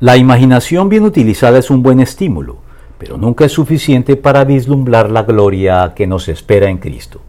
La 0.00 0.16
imaginación 0.16 0.88
bien 0.88 1.02
utilizada 1.02 1.58
es 1.58 1.70
un 1.70 1.82
buen 1.82 1.98
estímulo, 1.98 2.58
pero 2.98 3.16
nunca 3.16 3.46
es 3.46 3.52
suficiente 3.52 4.14
para 4.14 4.44
vislumbrar 4.44 5.10
la 5.10 5.24
gloria 5.24 5.92
que 5.96 6.06
nos 6.06 6.28
espera 6.28 6.70
en 6.70 6.78
Cristo. 6.78 7.20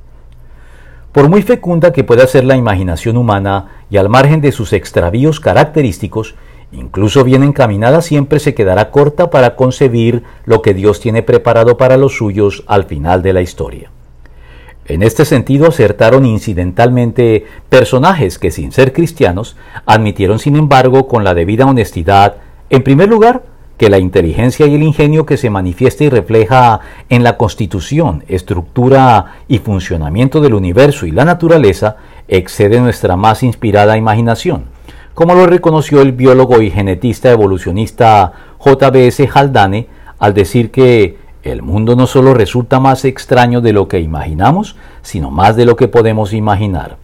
Por 1.11 1.29
muy 1.29 1.41
fecunda 1.41 1.91
que 1.91 2.03
pueda 2.03 2.27
ser 2.27 2.43
la 2.43 2.55
imaginación 2.55 3.17
humana 3.17 3.83
y 3.89 3.97
al 3.97 4.07
margen 4.07 4.39
de 4.39 4.51
sus 4.51 4.71
extravíos 4.73 5.39
característicos, 5.39 6.35
incluso 6.71 7.23
bien 7.23 7.41
encaminada 7.41 8.03
siempre 8.03 8.37
se 8.37 8.53
quedará 8.53 8.91
corta 8.91 9.31
para 9.31 9.55
concebir 9.55 10.21
lo 10.45 10.61
que 10.61 10.75
Dios 10.75 10.99
tiene 10.99 11.23
preparado 11.23 11.75
para 11.75 11.97
los 11.97 12.17
suyos 12.17 12.63
al 12.67 12.83
final 12.83 13.23
de 13.23 13.33
la 13.33 13.41
historia. 13.41 13.89
En 14.85 15.01
este 15.01 15.25
sentido 15.25 15.69
acertaron 15.69 16.23
incidentalmente 16.23 17.47
personajes 17.69 18.37
que 18.37 18.51
sin 18.51 18.71
ser 18.71 18.93
cristianos 18.93 19.57
admitieron 19.87 20.37
sin 20.37 20.55
embargo 20.55 21.07
con 21.07 21.23
la 21.23 21.33
debida 21.33 21.65
honestidad 21.65 22.35
en 22.69 22.83
primer 22.83 23.09
lugar, 23.09 23.43
que 23.79 23.89
la 23.89 23.97
inteligencia 23.97 24.67
y 24.67 24.75
el 24.75 24.83
ingenio 24.83 25.25
que 25.25 25.37
se 25.37 25.49
manifiesta 25.49 26.03
y 26.03 26.09
refleja 26.09 26.81
en 27.07 27.23
la 27.23 27.37
constitución, 27.37 28.25
estructura 28.27 29.37
y 29.47 29.59
funcionamiento 29.59 30.41
del 30.41 30.53
universo 30.53 31.05
y 31.05 31.11
la 31.11 31.23
naturaleza 31.23 31.95
excede 32.27 32.81
nuestra 32.81 33.15
más 33.15 33.41
inspirada 33.41 33.95
imaginación, 33.95 34.65
como 35.13 35.33
lo 35.33 35.47
reconoció 35.47 36.01
el 36.01 36.11
biólogo 36.11 36.61
y 36.61 36.69
genetista 36.69 37.31
evolucionista 37.31 38.33
J.B.S. 38.57 39.29
Haldane 39.33 39.87
al 40.19 40.33
decir 40.33 40.71
que 40.71 41.17
el 41.43 41.61
mundo 41.61 41.95
no 41.95 42.05
solo 42.05 42.33
resulta 42.33 42.81
más 42.81 43.05
extraño 43.05 43.61
de 43.61 43.71
lo 43.71 43.87
que 43.87 44.01
imaginamos, 44.01 44.75
sino 45.01 45.31
más 45.31 45.55
de 45.55 45.65
lo 45.65 45.77
que 45.77 45.87
podemos 45.87 46.33
imaginar. 46.33 46.97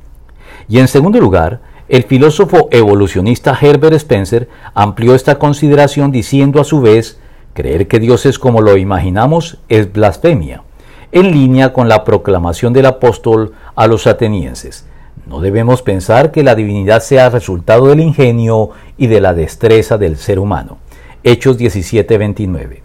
Y 0.68 0.80
en 0.80 0.90
segundo 0.90 1.20
lugar, 1.20 1.62
el 1.88 2.04
filósofo 2.04 2.68
evolucionista 2.72 3.58
Herbert 3.60 3.94
Spencer 3.94 4.50
amplió 4.74 5.14
esta 5.14 5.38
consideración 5.38 6.12
diciendo 6.12 6.60
a 6.60 6.64
su 6.64 6.82
vez, 6.82 7.20
creer 7.54 7.88
que 7.88 8.00
Dios 8.00 8.26
es 8.26 8.40
como 8.40 8.62
lo 8.62 8.76
imaginamos 8.78 9.60
es 9.70 9.94
blasfemia, 9.94 10.64
en 11.12 11.32
línea 11.32 11.74
con 11.74 11.88
la 11.88 12.04
proclamación 12.04 12.74
del 12.74 12.88
apóstol 12.88 13.54
a 13.76 13.86
los 13.86 14.08
atenienses. 14.08 14.88
No 15.28 15.42
debemos 15.42 15.82
pensar 15.82 16.32
que 16.32 16.44
la 16.44 16.56
divinidad 16.56 17.02
sea 17.02 17.30
resultado 17.30 17.88
del 17.88 18.00
ingenio 18.00 18.72
y 18.98 19.08
de 19.08 19.22
la 19.22 19.34
destreza 19.34 19.98
del 19.98 20.18
ser 20.18 20.40
humano. 20.40 20.78
Hechos 21.24 21.58
17:29. 21.58 22.82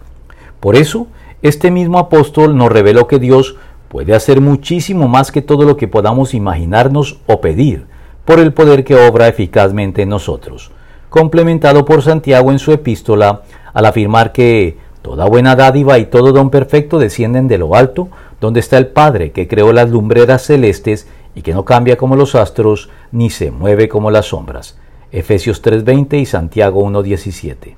Por 0.59 0.75
eso, 0.75 1.07
este 1.41 1.71
mismo 1.71 1.97
apóstol 1.97 2.55
nos 2.55 2.71
reveló 2.71 3.07
que 3.07 3.19
Dios 3.19 3.57
puede 3.89 4.13
hacer 4.13 4.41
muchísimo 4.41 5.07
más 5.07 5.31
que 5.31 5.41
todo 5.41 5.63
lo 5.63 5.75
que 5.75 5.87
podamos 5.87 6.33
imaginarnos 6.33 7.19
o 7.27 7.41
pedir, 7.41 7.85
por 8.25 8.39
el 8.39 8.53
poder 8.53 8.83
que 8.83 8.95
obra 8.95 9.27
eficazmente 9.27 10.03
en 10.03 10.09
nosotros, 10.09 10.71
complementado 11.09 11.85
por 11.85 12.01
Santiago 12.01 12.51
en 12.51 12.59
su 12.59 12.71
epístola 12.71 13.41
al 13.73 13.85
afirmar 13.85 14.31
que 14.31 14.77
toda 15.01 15.27
buena 15.27 15.55
dádiva 15.55 15.97
y 15.97 16.05
todo 16.05 16.31
don 16.31 16.49
perfecto 16.49 16.99
descienden 16.99 17.47
de 17.47 17.57
lo 17.57 17.75
alto, 17.75 18.09
donde 18.39 18.59
está 18.59 18.77
el 18.77 18.87
Padre 18.87 19.31
que 19.31 19.47
creó 19.47 19.73
las 19.73 19.89
lumbreras 19.89 20.43
celestes 20.43 21.07
y 21.35 21.41
que 21.41 21.53
no 21.53 21.65
cambia 21.65 21.97
como 21.97 22.15
los 22.15 22.35
astros 22.35 22.89
ni 23.11 23.29
se 23.29 23.51
mueve 23.51 23.87
como 23.87 24.11
las 24.11 24.27
sombras. 24.27 24.77
Efesios 25.11 25.61
3:20 25.61 26.19
y 26.19 26.25
Santiago 26.25 26.81
1:17. 26.81 27.75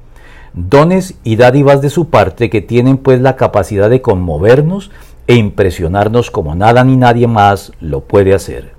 Dones 0.54 1.16
y 1.24 1.36
dádivas 1.36 1.82
de 1.82 1.90
su 1.90 2.10
parte 2.10 2.50
que 2.50 2.62
tienen 2.62 2.98
pues 2.98 3.22
la 3.22 3.36
capacidad 3.36 3.90
de 3.90 4.02
conmovernos 4.02 4.92
e 5.26 5.36
impresionarnos 5.36 6.30
como 6.30 6.54
nada 6.54 6.84
ni 6.84 6.96
nadie 6.96 7.28
más 7.28 7.72
lo 7.80 8.02
puede 8.02 8.34
hacer. 8.34 8.72